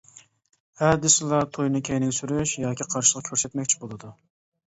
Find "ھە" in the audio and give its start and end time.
0.83-0.87